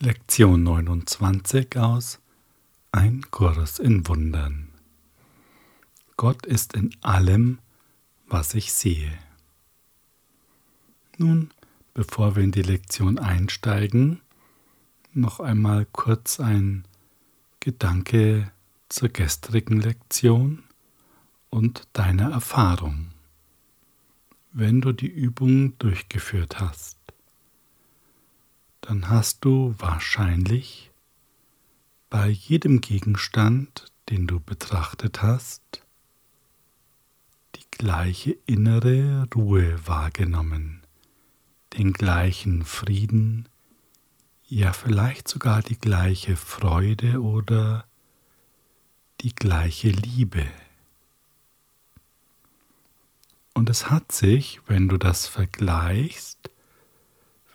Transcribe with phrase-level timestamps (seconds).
[0.00, 2.20] Lektion 29 aus
[2.92, 4.68] Ein Kurs in Wundern.
[6.16, 7.58] Gott ist in allem,
[8.28, 9.10] was ich sehe.
[11.16, 11.50] Nun,
[11.94, 14.20] bevor wir in die Lektion einsteigen,
[15.14, 16.84] noch einmal kurz ein
[17.58, 18.52] Gedanke
[18.88, 20.62] zur gestrigen Lektion
[21.50, 23.08] und deiner Erfahrung.
[24.52, 26.97] Wenn du die Übung durchgeführt hast,
[28.88, 30.90] dann hast du wahrscheinlich
[32.08, 35.84] bei jedem Gegenstand, den du betrachtet hast,
[37.54, 40.80] die gleiche innere Ruhe wahrgenommen,
[41.76, 43.50] den gleichen Frieden,
[44.46, 47.84] ja vielleicht sogar die gleiche Freude oder
[49.20, 50.46] die gleiche Liebe.
[53.52, 56.50] Und es hat sich, wenn du das vergleichst,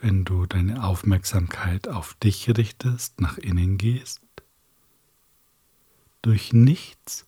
[0.03, 4.19] wenn du deine Aufmerksamkeit auf dich richtest, nach innen gehst,
[6.21, 7.25] durch nichts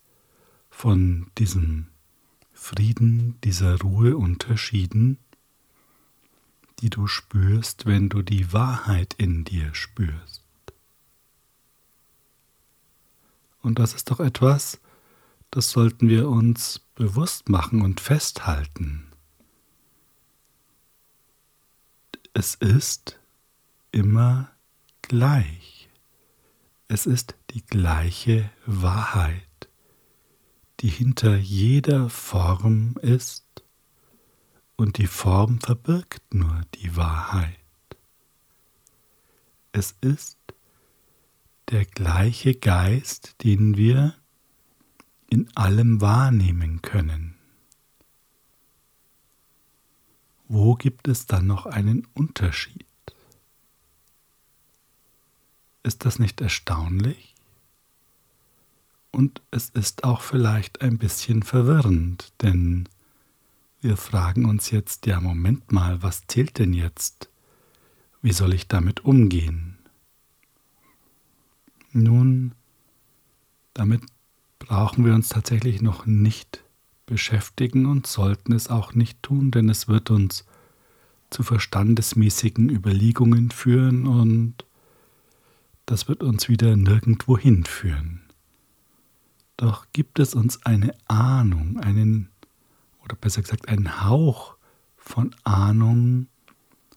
[0.68, 1.86] von diesem
[2.52, 5.16] Frieden, dieser Ruhe unterschieden,
[6.80, 10.42] die du spürst, wenn du die Wahrheit in dir spürst.
[13.62, 14.80] Und das ist doch etwas,
[15.50, 19.06] das sollten wir uns bewusst machen und festhalten.
[22.38, 23.18] Es ist
[23.92, 24.50] immer
[25.00, 25.88] gleich.
[26.86, 29.70] Es ist die gleiche Wahrheit,
[30.80, 33.64] die hinter jeder Form ist
[34.76, 37.56] und die Form verbirgt nur die Wahrheit.
[39.72, 40.36] Es ist
[41.70, 44.14] der gleiche Geist, den wir
[45.30, 47.35] in allem wahrnehmen können.
[50.48, 52.86] Wo gibt es dann noch einen Unterschied?
[55.82, 57.34] Ist das nicht erstaunlich?
[59.10, 62.88] Und es ist auch vielleicht ein bisschen verwirrend, denn
[63.80, 67.30] wir fragen uns jetzt, ja, Moment mal, was zählt denn jetzt?
[68.20, 69.78] Wie soll ich damit umgehen?
[71.92, 72.54] Nun,
[73.74, 74.02] damit
[74.58, 76.62] brauchen wir uns tatsächlich noch nicht
[77.06, 80.44] beschäftigen und sollten es auch nicht tun, denn es wird uns
[81.30, 84.64] zu verstandesmäßigen Überlegungen führen und
[85.86, 88.22] das wird uns wieder nirgendwo hinführen.
[89.56, 92.28] Doch gibt es uns eine Ahnung, einen,
[93.02, 94.56] oder besser gesagt einen Hauch
[94.96, 96.26] von Ahnung,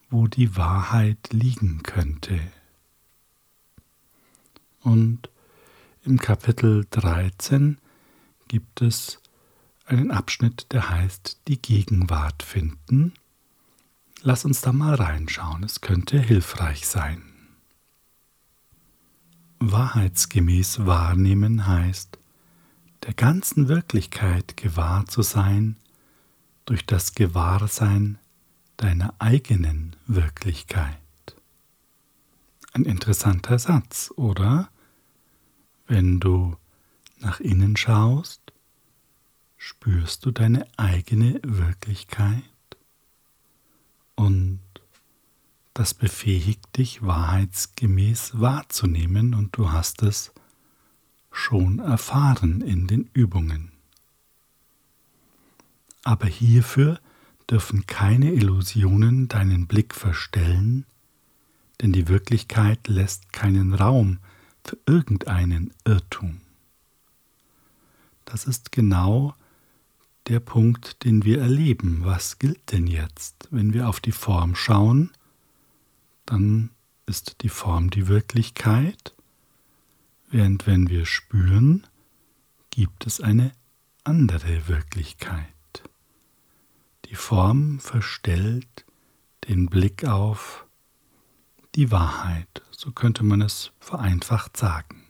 [0.10, 2.40] wo die Wahrheit liegen könnte.
[4.82, 5.30] Und
[6.04, 7.78] im Kapitel 13
[8.48, 9.22] gibt es
[9.90, 13.14] einen Abschnitt, der heißt Die Gegenwart finden.
[14.22, 17.24] Lass uns da mal reinschauen, es könnte hilfreich sein.
[19.60, 22.18] Wahrheitsgemäß wahrnehmen heißt,
[23.04, 25.78] der ganzen Wirklichkeit gewahr zu sein
[26.66, 28.20] durch das Gewahrsein
[28.78, 30.98] deiner eigenen Wirklichkeit.
[32.74, 34.70] Ein interessanter Satz, oder?
[35.88, 36.56] Wenn du
[37.18, 38.39] nach innen schaust,
[39.60, 42.44] spürst du deine eigene Wirklichkeit
[44.16, 44.62] und
[45.74, 50.32] das befähigt dich wahrheitsgemäß wahrzunehmen und du hast es
[51.30, 53.74] schon erfahren in den Übungen.
[56.04, 57.00] Aber hierfür
[57.50, 60.86] dürfen keine Illusionen deinen Blick verstellen,
[61.82, 64.20] denn die Wirklichkeit lässt keinen Raum
[64.64, 66.40] für irgendeinen Irrtum.
[68.24, 69.36] Das ist genau
[70.30, 72.06] der Punkt, den wir erleben.
[72.06, 73.48] Was gilt denn jetzt?
[73.52, 75.12] Wenn wir auf die Form schauen,
[76.26, 76.70] dann
[77.08, 79.16] ist die Form die Wirklichkeit,
[80.30, 81.88] während wenn wir spüren,
[82.70, 83.52] gibt es eine
[84.04, 85.48] andere Wirklichkeit.
[87.06, 88.86] Die Form verstellt
[89.48, 90.68] den Blick auf
[91.74, 95.08] die Wahrheit, so könnte man es vereinfacht sagen.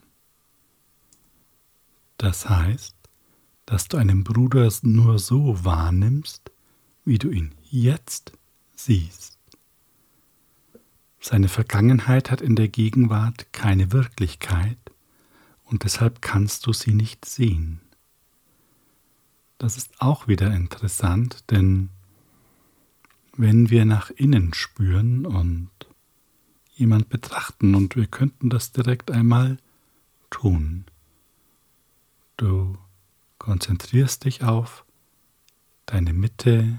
[2.18, 2.96] Das heißt,
[3.70, 6.52] dass du einen Bruder nur so wahrnimmst,
[7.06, 8.32] wie du ihn jetzt
[8.76, 9.38] siehst.
[11.20, 14.80] Seine Vergangenheit hat in der Gegenwart keine Wirklichkeit
[15.66, 17.80] und deshalb kannst du sie nicht sehen.
[19.60, 21.90] Das ist auch wieder interessant, denn
[23.38, 25.70] wenn wir nach innen spüren und
[26.74, 29.58] jemand betrachten, und wir könnten das direkt einmal
[30.32, 30.86] tun,
[32.36, 32.76] du
[33.40, 34.86] konzentrierst dich auf
[35.88, 36.78] deine Mitte,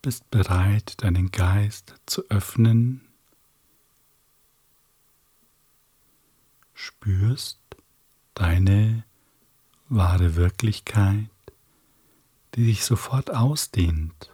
[0.00, 3.06] bist bereit, deinen Geist zu öffnen,
[6.72, 7.58] spürst
[8.32, 9.04] deine
[9.90, 11.28] wahre Wirklichkeit,
[12.54, 14.30] die dich sofort ausdehnt,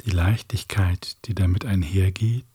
[0.00, 2.46] die Leichtigkeit, die damit einhergeht,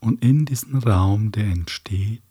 [0.00, 2.22] Und in diesen Raum, der entsteht,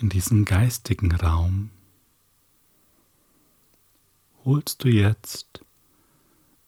[0.00, 1.70] in diesen geistigen Raum,
[4.44, 5.64] holst du jetzt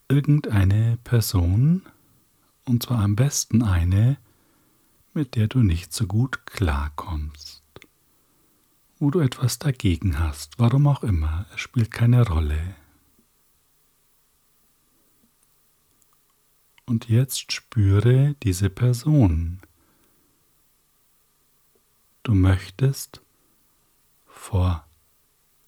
[0.08, 1.82] irgendeine Person,
[2.64, 4.18] und zwar am besten eine,
[5.14, 7.62] mit der du nicht so gut klarkommst,
[8.98, 12.76] wo du etwas dagegen hast, warum auch immer, es spielt keine Rolle.
[16.86, 19.60] Und jetzt spüre diese Person.
[22.22, 23.20] Du möchtest
[24.26, 24.86] vor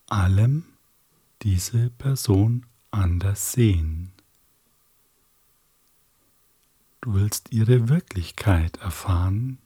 [0.06, 0.64] allem
[1.42, 4.12] diese Person anders sehen.
[7.00, 9.58] Du willst ihre Wirklichkeit erfahren.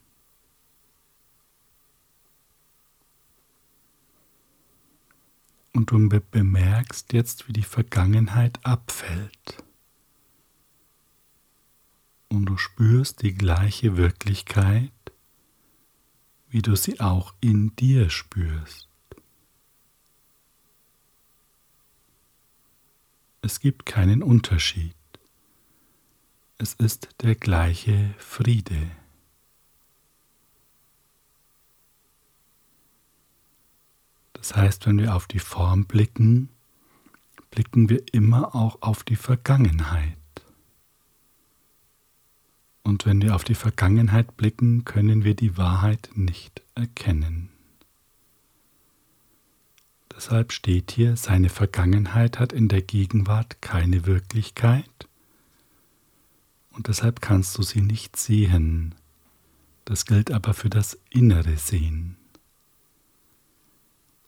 [5.75, 9.63] Und du bemerkst jetzt, wie die Vergangenheit abfällt.
[12.32, 14.90] Und du spürst die gleiche Wirklichkeit,
[16.49, 18.88] wie du sie auch in dir spürst.
[23.43, 24.96] Es gibt keinen Unterschied.
[26.56, 28.90] Es ist der gleiche Friede.
[34.32, 36.49] Das heißt, wenn wir auf die Form blicken,
[37.50, 40.22] blicken wir immer auch auf die Vergangenheit.
[42.82, 47.50] Und wenn wir auf die Vergangenheit blicken, können wir die Wahrheit nicht erkennen.
[50.14, 55.08] Deshalb steht hier, seine Vergangenheit hat in der Gegenwart keine Wirklichkeit
[56.73, 58.94] und deshalb kannst du sie nicht sehen.
[59.84, 62.17] Das gilt aber für das innere Sehen.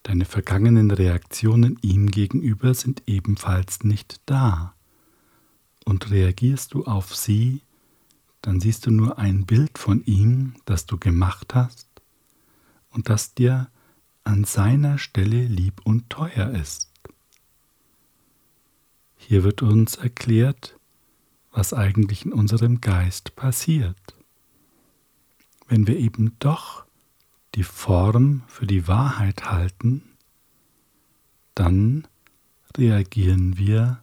[0.03, 4.75] Deine vergangenen Reaktionen ihm gegenüber sind ebenfalls nicht da.
[5.87, 7.63] Und reagierst du auf sie,
[8.45, 11.89] dann siehst du nur ein Bild von ihm, das du gemacht hast
[12.91, 13.71] und das dir
[14.23, 16.93] an seiner Stelle lieb und teuer ist.
[19.17, 20.79] Hier wird uns erklärt,
[21.53, 24.15] was eigentlich in unserem Geist passiert.
[25.67, 26.85] Wenn wir eben doch
[27.55, 30.03] die Form für die Wahrheit halten,
[31.55, 32.07] dann
[32.77, 34.03] reagieren wir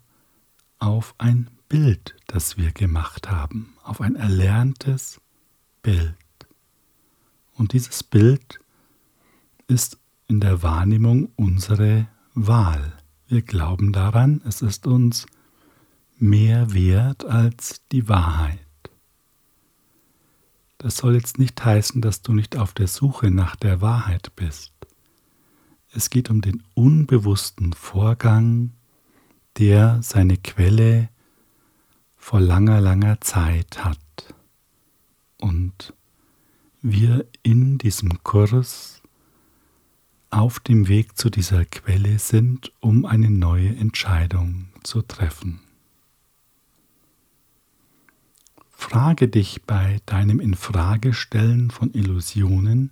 [0.80, 5.22] auf ein Bild, das wir gemacht haben, auf ein erlerntes
[5.82, 6.18] Bild.
[7.54, 8.60] Und dieses Bild
[9.70, 9.98] ist
[10.28, 12.92] in der Wahrnehmung unsere Wahl.
[13.26, 15.28] Wir glauben daran, es ist uns
[16.18, 18.60] mehr wert als die Wahrheit.
[20.78, 24.74] Das soll jetzt nicht heißen, dass du nicht auf der Suche nach der Wahrheit bist.
[25.94, 28.74] Es geht um den unbewussten Vorgang,
[29.58, 31.08] der seine Quelle
[32.22, 33.98] vor langer, langer Zeit hat.
[35.38, 35.94] Und
[36.82, 39.02] wir in diesem Kurs
[40.30, 45.62] auf dem Weg zu dieser Quelle sind, um eine neue Entscheidung zu treffen.
[48.72, 52.92] Frage dich bei deinem Infragestellen von Illusionen,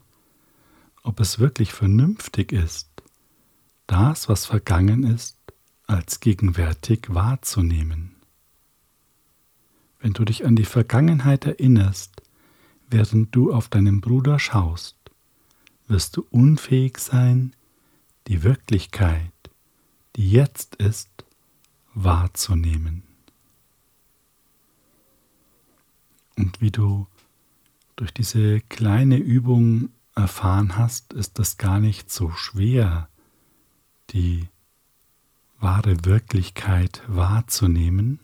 [1.03, 2.89] ob es wirklich vernünftig ist,
[3.85, 5.37] das, was vergangen ist,
[5.85, 8.18] als gegenwärtig wahrzunehmen.
[9.99, 12.21] Wenn du dich an die Vergangenheit erinnerst,
[12.89, 14.95] während du auf deinen Bruder schaust,
[15.87, 17.55] wirst du unfähig sein,
[18.27, 19.33] die Wirklichkeit,
[20.15, 21.09] die jetzt ist,
[21.93, 23.03] wahrzunehmen.
[26.37, 27.07] Und wie du
[27.97, 33.09] durch diese kleine Übung erfahren hast, ist das gar nicht so schwer,
[34.11, 34.47] die
[35.59, 38.19] wahre Wirklichkeit wahrzunehmen.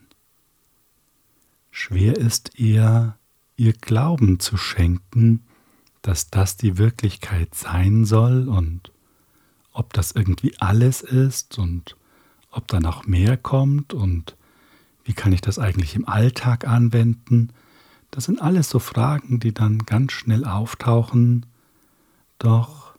[1.75, 3.17] Schwer ist eher,
[3.58, 5.46] ihr Glauben zu schenken,
[6.01, 8.91] dass das die Wirklichkeit sein soll und
[9.72, 11.98] ob das irgendwie alles ist und
[12.51, 14.36] ob da noch mehr kommt und
[15.03, 17.51] wie kann ich das eigentlich im Alltag anwenden
[18.15, 21.46] das sind alles so Fragen, die dann ganz schnell auftauchen.
[22.39, 22.96] Doch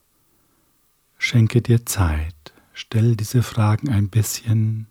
[1.16, 4.88] schenke dir Zeit, stell diese Fragen ein bisschen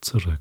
[0.00, 0.40] zurück.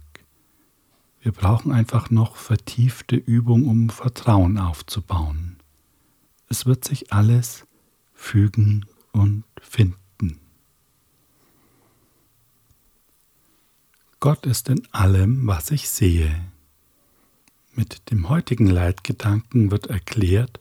[1.26, 5.58] Wir brauchen einfach noch vertiefte Übung, um Vertrauen aufzubauen.
[6.50, 7.66] Es wird sich alles
[8.14, 10.40] fügen und finden.
[14.20, 16.46] Gott ist in allem, was ich sehe.
[17.74, 20.60] Mit dem heutigen Leitgedanken wird erklärt,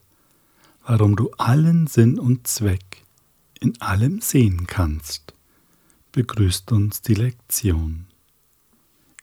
[0.86, 3.04] warum du allen Sinn und Zweck
[3.60, 5.34] in allem sehen kannst,
[6.12, 8.06] begrüßt uns die Lektion.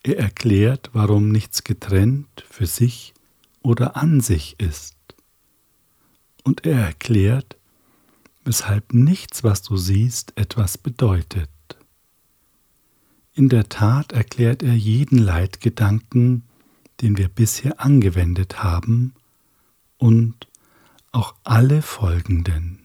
[0.03, 3.13] Er erklärt, warum nichts getrennt für sich
[3.61, 4.95] oder an sich ist.
[6.43, 7.55] Und er erklärt,
[8.43, 11.49] weshalb nichts, was du siehst, etwas bedeutet.
[13.33, 16.43] In der Tat erklärt er jeden Leitgedanken,
[17.01, 19.13] den wir bisher angewendet haben,
[19.97, 20.47] und
[21.11, 22.79] auch alle folgenden.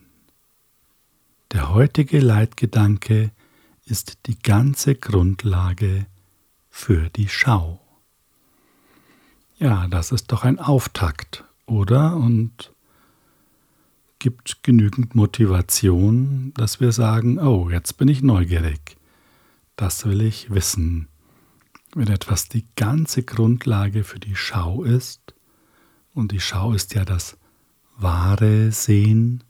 [1.51, 3.31] Der heutige Leitgedanke
[3.85, 6.05] ist die ganze Grundlage
[6.77, 7.81] für die Schau.
[9.57, 12.15] Ja, das ist doch ein Auftakt, oder?
[12.15, 12.71] Und
[14.19, 18.95] gibt genügend Motivation, dass wir sagen, oh, jetzt bin ich neugierig.
[19.75, 21.07] Das will ich wissen.
[21.95, 25.33] Wenn etwas die ganze Grundlage für die Schau ist,
[26.13, 27.37] und die Schau ist ja das
[27.97, 29.43] wahre Sehen,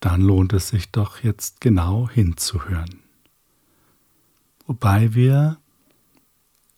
[0.00, 3.00] dann lohnt es sich doch jetzt genau hinzuhören.
[4.66, 5.58] Wobei wir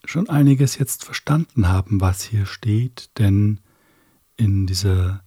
[0.05, 3.61] schon einiges jetzt verstanden haben, was hier steht, denn
[4.37, 5.23] in dieser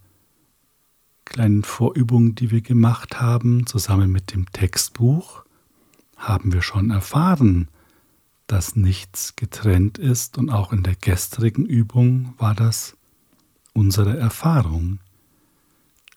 [1.24, 5.44] kleinen Vorübung, die wir gemacht haben, zusammen mit dem Textbuch,
[6.16, 7.68] haben wir schon erfahren,
[8.46, 12.96] dass nichts getrennt ist und auch in der gestrigen Übung war das
[13.72, 15.00] unsere Erfahrung.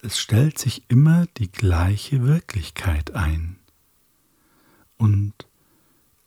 [0.02, 3.58] Es stellt sich immer die gleiche Wirklichkeit ein.
[4.98, 5.49] Und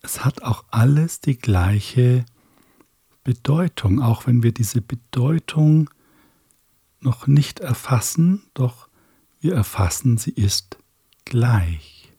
[0.02, 2.24] es hat auch alles die gleiche
[3.24, 5.88] Bedeutung, auch wenn wir diese Bedeutung
[7.00, 8.88] noch nicht erfassen, doch
[9.40, 10.76] wir erfassen, sie ist
[11.24, 12.12] gleich.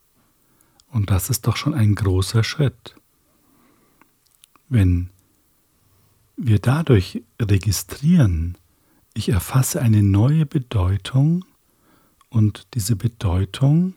[0.90, 2.96] Und das ist doch schon ein großer Schritt.
[4.70, 5.10] Wenn
[6.38, 8.58] wir dadurch registrieren,
[9.14, 11.46] ich erfasse eine neue Bedeutung
[12.30, 13.96] und diese Bedeutung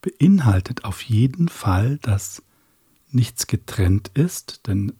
[0.00, 2.42] beinhaltet auf jeden Fall, dass
[3.10, 4.92] nichts getrennt ist, denn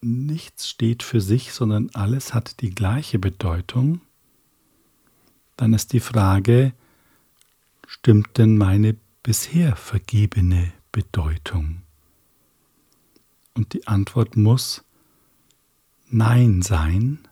[0.00, 4.00] nichts steht für sich, sondern alles hat die gleiche Bedeutung,
[5.56, 6.72] dann ist die Frage,
[7.86, 11.82] stimmt denn meine bisher vergebene Bedeutung?
[13.54, 14.82] Und die Antwort muss
[16.08, 17.26] Nein sein.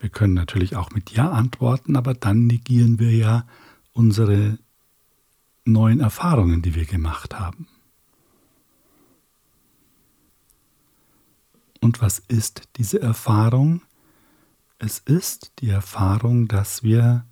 [0.00, 3.46] Wir können natürlich auch mit Ja antworten, aber dann negieren wir ja
[3.92, 4.58] unsere
[5.64, 7.68] neuen Erfahrungen, die wir gemacht haben.
[11.80, 13.82] Und was ist diese Erfahrung?
[14.78, 17.26] Es ist die Erfahrung, dass wir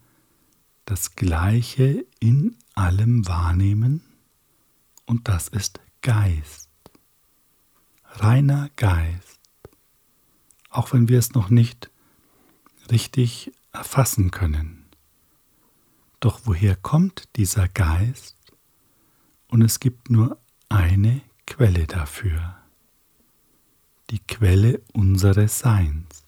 [0.85, 4.03] das Gleiche in allem wahrnehmen
[5.07, 6.71] und das ist Geist,
[8.05, 9.41] reiner Geist,
[10.71, 11.91] auch wenn wir es noch nicht
[12.91, 14.87] richtig erfassen können.
[16.21, 18.37] Doch woher kommt dieser Geist?
[19.49, 22.56] Und es gibt nur eine Quelle dafür
[24.11, 26.25] die Quelle unseres Seins.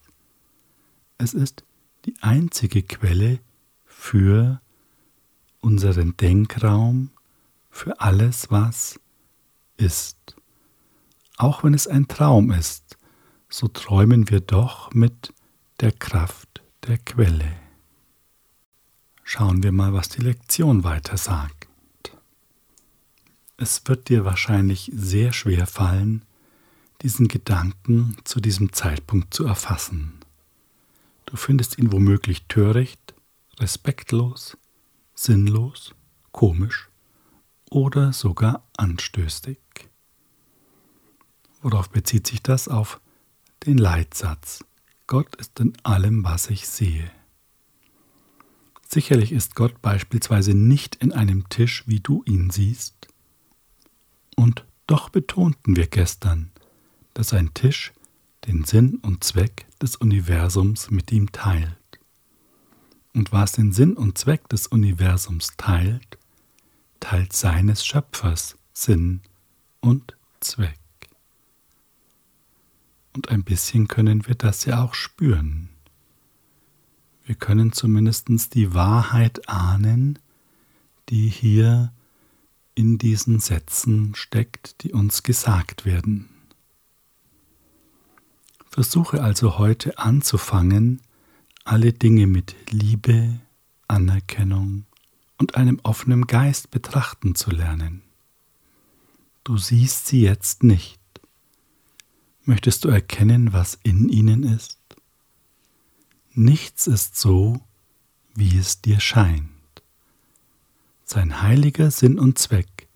[1.17, 1.63] Es ist
[2.05, 3.39] die einzige Quelle
[3.85, 4.61] für
[5.61, 7.11] unseren Denkraum,
[7.69, 8.99] für alles, was
[9.77, 10.35] ist.
[11.37, 12.97] Auch wenn es ein Traum ist,
[13.49, 15.33] so träumen wir doch mit
[15.79, 17.51] der Kraft der Quelle.
[19.23, 21.69] Schauen wir mal, was die Lektion weiter sagt.
[23.57, 26.23] Es wird dir wahrscheinlich sehr schwer fallen,
[27.01, 30.19] diesen Gedanken zu diesem Zeitpunkt zu erfassen.
[31.25, 33.13] Du findest ihn womöglich töricht,
[33.59, 34.57] respektlos,
[35.13, 35.93] sinnlos,
[36.31, 36.89] komisch
[37.69, 39.59] oder sogar anstößig.
[41.61, 42.67] Worauf bezieht sich das?
[42.67, 42.99] Auf
[43.65, 44.63] den Leitsatz.
[45.07, 47.11] Gott ist in allem, was ich sehe.
[48.87, 53.07] Sicherlich ist Gott beispielsweise nicht in einem Tisch, wie du ihn siehst.
[54.35, 56.51] Und doch betonten wir gestern,
[57.13, 57.93] dass ein Tisch
[58.47, 61.75] den Sinn und Zweck des Universums mit ihm teilt.
[63.13, 66.17] Und was den Sinn und Zweck des Universums teilt,
[66.99, 69.21] teilt seines Schöpfers Sinn
[69.81, 70.79] und Zweck.
[73.13, 75.69] Und ein bisschen können wir das ja auch spüren.
[77.25, 80.19] Wir können zumindest die Wahrheit ahnen,
[81.09, 81.91] die hier
[82.75, 86.29] in diesen Sätzen steckt, die uns gesagt werden.
[88.69, 91.01] Versuche also heute anzufangen,
[91.63, 93.39] alle Dinge mit Liebe,
[93.87, 94.85] Anerkennung
[95.37, 98.01] und einem offenen Geist betrachten zu lernen.
[99.43, 100.99] Du siehst sie jetzt nicht.
[102.43, 104.79] Möchtest du erkennen, was in ihnen ist?
[106.39, 107.59] nichts ist so,
[108.33, 109.49] wie es dir scheint.
[111.03, 112.87] Sein heiliger Sinn und Zweck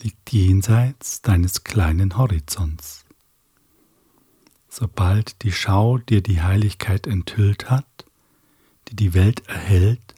[0.00, 3.01] liegt jenseits deines kleinen Horizonts.
[4.74, 8.06] Sobald die Schau dir die Heiligkeit enthüllt hat,
[8.88, 10.14] die die Welt erhält,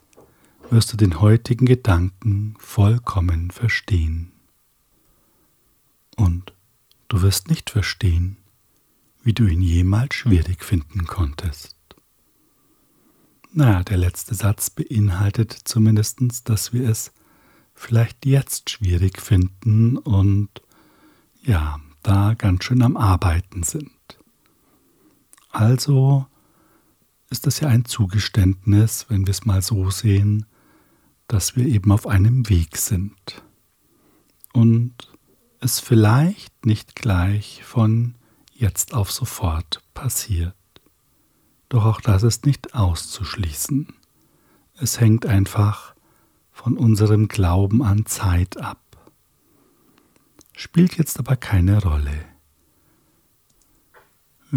[0.69, 4.31] wirst du den heutigen Gedanken vollkommen verstehen.
[6.15, 6.53] Und
[7.09, 8.37] du wirst nicht verstehen,
[9.23, 11.75] wie du ihn jemals schwierig finden konntest.
[13.51, 17.11] Naja, der letzte Satz beinhaltet zumindest, dass wir es
[17.73, 20.47] vielleicht jetzt schwierig finden und
[21.43, 23.91] ja, da ganz schön am Arbeiten sind.
[25.55, 26.25] Also
[27.29, 30.47] ist es ja ein Zugeständnis, wenn wir es mal so sehen,
[31.29, 33.41] dass wir eben auf einem Weg sind
[34.51, 34.93] und
[35.61, 38.15] es vielleicht nicht gleich von
[38.53, 40.53] jetzt auf sofort passiert.
[41.69, 43.93] Doch auch das ist nicht auszuschließen.
[44.75, 45.95] Es hängt einfach
[46.51, 48.81] von unserem Glauben an Zeit ab.
[50.51, 52.34] Spielt jetzt aber keine Rolle.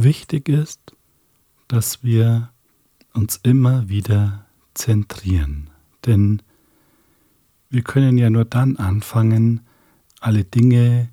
[0.00, 0.94] Wichtig ist,
[1.66, 2.50] dass wir
[3.14, 5.70] uns immer wieder zentrieren,
[6.06, 6.40] denn
[7.68, 9.66] wir können ja nur dann anfangen,
[10.20, 11.08] alle Dinge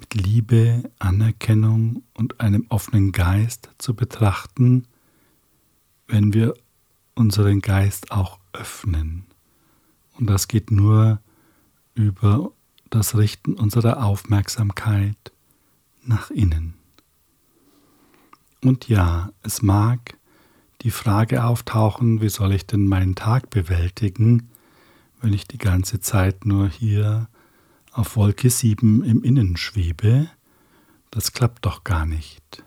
[0.00, 4.88] mit Liebe, Anerkennung und einem offenen Geist zu betrachten,
[6.08, 6.54] wenn wir
[7.14, 9.26] unseren Geist auch öffnen.
[10.14, 11.20] Und das geht nur
[11.94, 12.50] über
[12.90, 15.30] das Richten unserer Aufmerksamkeit
[16.02, 16.74] nach innen.
[18.66, 20.18] Und ja, es mag
[20.82, 24.50] die Frage auftauchen, wie soll ich denn meinen Tag bewältigen,
[25.20, 27.28] wenn ich die ganze Zeit nur hier
[27.92, 30.28] auf Wolke 7 im Innen schwebe?
[31.12, 32.64] Das klappt doch gar nicht.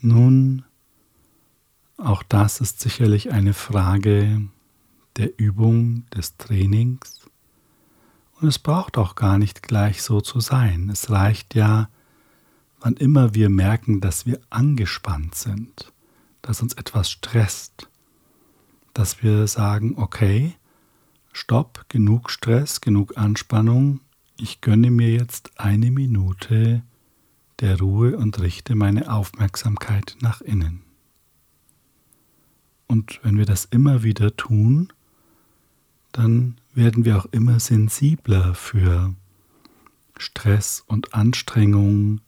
[0.00, 0.64] Nun,
[1.98, 4.48] auch das ist sicherlich eine Frage
[5.16, 7.28] der Übung, des Trainings.
[8.40, 10.88] Und es braucht auch gar nicht gleich so zu sein.
[10.90, 11.90] Es reicht ja,
[12.80, 15.92] wann immer wir merken, dass wir angespannt sind,
[16.42, 17.88] dass uns etwas stresst,
[18.94, 20.54] dass wir sagen, okay,
[21.32, 24.00] stopp, genug Stress, genug Anspannung,
[24.36, 26.82] ich gönne mir jetzt eine Minute
[27.60, 30.82] der Ruhe und richte meine Aufmerksamkeit nach innen.
[32.86, 34.92] Und wenn wir das immer wieder tun,
[36.12, 39.14] dann werden wir auch immer sensibler für
[40.16, 42.20] Stress und Anstrengung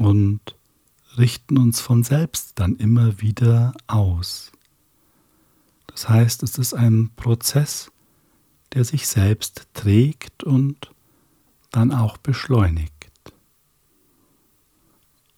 [0.00, 0.56] und
[1.18, 4.50] richten uns von selbst dann immer wieder aus.
[5.88, 7.92] Das heißt, es ist ein Prozess,
[8.72, 10.94] der sich selbst trägt und
[11.70, 13.10] dann auch beschleunigt.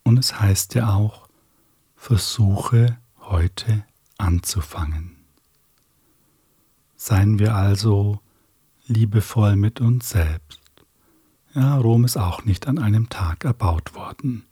[0.05, 1.29] Und es heißt ja auch,
[1.97, 3.85] versuche heute
[4.17, 5.17] anzufangen.
[6.95, 8.21] Seien wir also
[8.87, 10.62] liebevoll mit uns selbst.
[11.55, 14.45] Ja, Rom ist auch nicht an einem Tag erbaut worden,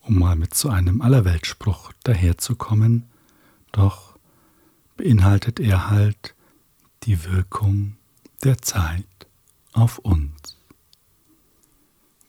[0.00, 3.06] um mal mit so einem Allerweltspruch daherzukommen,
[3.72, 4.18] doch
[4.98, 6.34] beinhaltet er halt
[7.04, 7.96] die Wirkung
[8.42, 9.06] der Zeit
[9.72, 10.58] auf uns.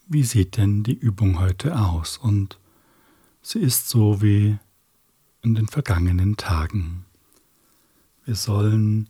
[0.08, 2.18] Wie sieht denn die Übung heute aus?
[2.18, 2.58] Und
[3.42, 4.58] sie ist so wie
[5.42, 7.06] in den vergangenen Tagen.
[8.24, 9.10] Wir sollen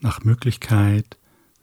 [0.00, 1.17] nach Möglichkeit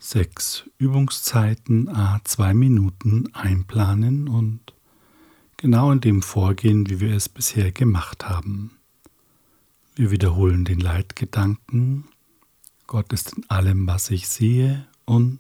[0.06, 4.74] sechs Übungszeiten a zwei Minuten einplanen und
[5.58, 8.78] genau in dem vorgehen, wie wir es bisher gemacht haben.
[9.96, 12.06] Wir wiederholen den Leitgedanken,
[12.86, 15.40] Gott ist in allem, was ich sehe, und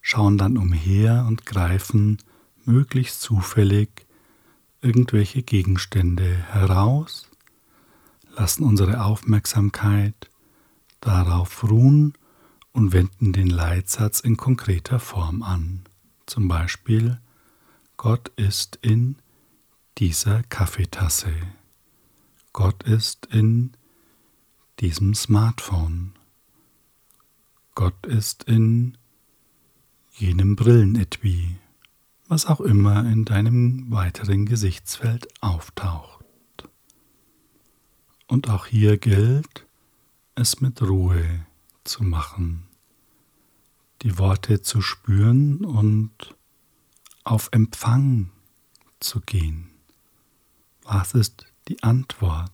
[0.00, 2.18] schauen dann umher und greifen
[2.64, 4.06] möglichst zufällig
[4.80, 7.28] irgendwelche Gegenstände heraus,
[8.36, 10.30] lassen unsere Aufmerksamkeit
[11.00, 12.14] darauf ruhen
[12.74, 15.84] und wenden den Leitsatz in konkreter Form an.
[16.26, 17.20] Zum Beispiel,
[17.96, 19.16] Gott ist in
[19.96, 21.32] dieser Kaffeetasse.
[22.52, 23.72] Gott ist in
[24.80, 26.12] diesem Smartphone.
[27.76, 28.98] Gott ist in
[30.10, 31.56] jenem Brillenetui,
[32.26, 36.24] was auch immer in deinem weiteren Gesichtsfeld auftaucht.
[38.26, 39.66] Und auch hier gilt,
[40.34, 41.46] es mit Ruhe
[41.84, 42.66] zu machen,
[44.02, 46.34] die Worte zu spüren und
[47.24, 48.30] auf Empfang
[49.00, 49.70] zu gehen.
[50.82, 52.50] Was ist die Antwort?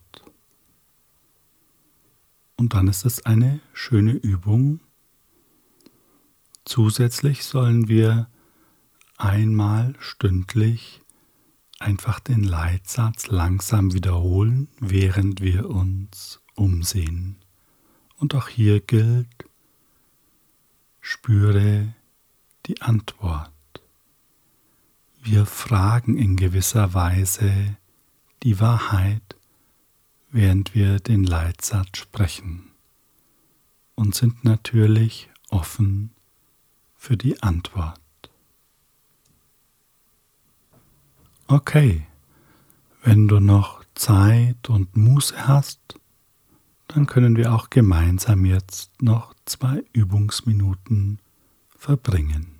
[2.56, 4.80] Und dann ist es eine schöne Übung.
[6.64, 8.28] Zusätzlich sollen wir
[9.16, 11.00] einmal stündlich
[11.80, 17.39] einfach den Leitsatz langsam wiederholen, während wir uns umsehen.
[18.20, 19.26] Und auch hier gilt,
[21.00, 21.94] spüre
[22.66, 23.50] die Antwort.
[25.22, 27.50] Wir fragen in gewisser Weise
[28.42, 29.36] die Wahrheit,
[30.30, 32.70] während wir den Leitsatz sprechen
[33.94, 36.12] und sind natürlich offen
[36.96, 38.00] für die Antwort.
[41.46, 42.06] Okay,
[43.02, 45.99] wenn du noch Zeit und Muße hast,
[46.92, 51.20] dann können wir auch gemeinsam jetzt noch zwei Übungsminuten
[51.68, 52.58] verbringen.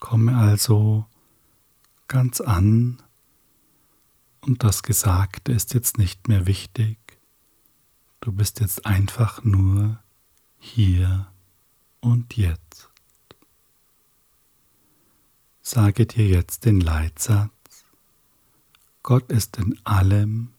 [0.00, 1.04] Komme also
[2.06, 3.02] ganz an
[4.40, 6.98] und das Gesagte ist jetzt nicht mehr wichtig.
[8.20, 9.98] Du bist jetzt einfach nur
[10.58, 11.26] hier
[12.00, 12.88] und jetzt.
[15.60, 17.50] Sage dir jetzt den Leitsatz,
[19.02, 20.54] Gott ist in allem,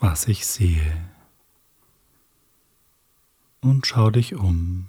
[0.00, 1.08] was ich sehe.
[3.60, 4.86] Und schau dich um.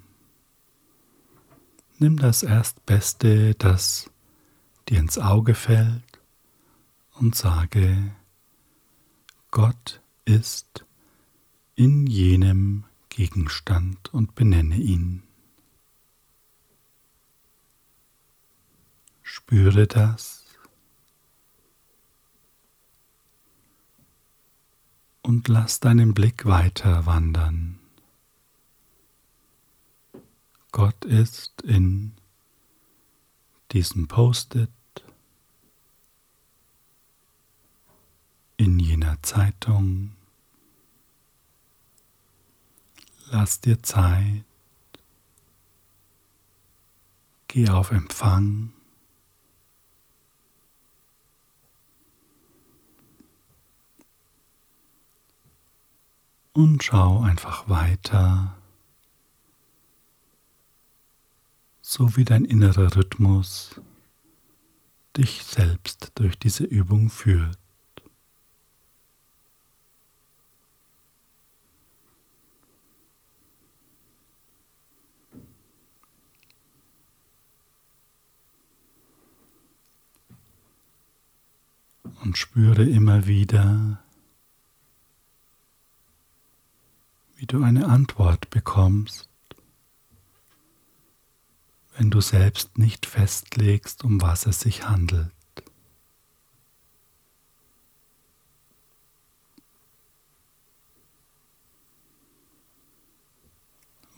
[2.00, 4.10] Nimm das Erstbeste, das
[4.88, 6.19] dir ins Auge fällt,
[7.15, 8.15] und sage,
[9.52, 10.86] Gott ist
[11.76, 15.24] in jenem Gegenstand und benenne ihn.
[19.21, 20.40] Spüre das
[25.21, 27.79] und lass deinen Blick weiter wandern.
[30.71, 32.13] Gott ist in
[33.71, 34.69] diesem Post-it,
[38.57, 40.15] in jener Zeitung.
[43.31, 44.43] Lass dir Zeit.
[47.47, 48.73] Geh auf Empfang.
[56.54, 58.56] Und schau einfach weiter,
[61.82, 63.82] so wie dein innerer Rhythmus
[65.18, 67.58] dich selbst durch diese Übung führt.
[82.24, 84.04] Und spüre immer wieder,
[87.41, 89.27] wie du eine Antwort bekommst,
[91.97, 95.32] wenn du selbst nicht festlegst, um was es sich handelt.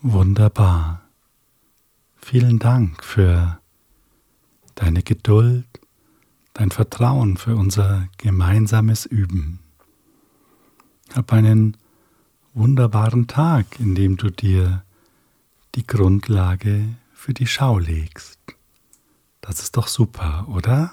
[0.02, 1.00] Wunderbar.
[2.16, 3.58] Vielen Dank für
[4.74, 5.80] deine Geduld,
[6.52, 9.60] dein Vertrauen für unser gemeinsames Üben.
[11.14, 11.78] Hab einen
[12.54, 14.84] wunderbaren Tag, in dem du dir
[15.74, 18.38] die Grundlage für die Schau legst.
[19.40, 20.92] Das ist doch super, oder?